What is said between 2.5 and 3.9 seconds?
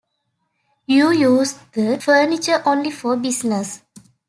only for business.